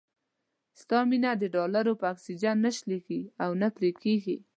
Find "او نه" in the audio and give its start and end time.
3.43-3.67